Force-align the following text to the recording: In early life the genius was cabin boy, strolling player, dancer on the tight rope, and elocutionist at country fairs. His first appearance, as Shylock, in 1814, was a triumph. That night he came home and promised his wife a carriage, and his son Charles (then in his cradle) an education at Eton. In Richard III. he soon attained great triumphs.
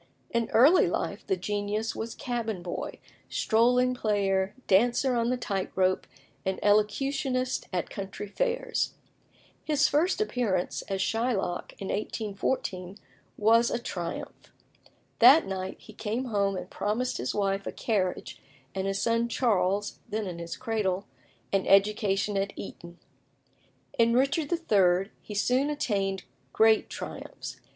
In 0.31 0.49
early 0.49 0.87
life 0.87 1.27
the 1.27 1.37
genius 1.37 1.95
was 1.95 2.15
cabin 2.15 2.63
boy, 2.63 2.97
strolling 3.29 3.93
player, 3.93 4.55
dancer 4.65 5.13
on 5.15 5.29
the 5.29 5.37
tight 5.37 5.71
rope, 5.75 6.07
and 6.43 6.59
elocutionist 6.63 7.67
at 7.71 7.91
country 7.91 8.25
fairs. 8.27 8.95
His 9.63 9.87
first 9.87 10.19
appearance, 10.19 10.81
as 10.87 11.01
Shylock, 11.01 11.73
in 11.79 11.89
1814, 11.89 12.97
was 13.37 13.69
a 13.69 13.77
triumph. 13.77 14.51
That 15.19 15.45
night 15.45 15.77
he 15.79 15.93
came 15.93 16.25
home 16.25 16.57
and 16.57 16.67
promised 16.67 17.17
his 17.17 17.35
wife 17.35 17.67
a 17.67 17.71
carriage, 17.71 18.41
and 18.73 18.87
his 18.87 18.99
son 18.99 19.29
Charles 19.29 19.99
(then 20.09 20.25
in 20.25 20.39
his 20.39 20.57
cradle) 20.57 21.05
an 21.53 21.67
education 21.67 22.37
at 22.37 22.53
Eton. 22.55 22.97
In 23.99 24.13
Richard 24.15 24.51
III. 24.51 25.11
he 25.21 25.35
soon 25.35 25.69
attained 25.69 26.23
great 26.53 26.89
triumphs. 26.89 27.57